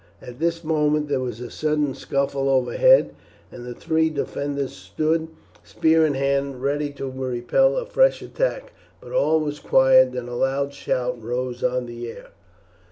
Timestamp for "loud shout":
10.35-11.21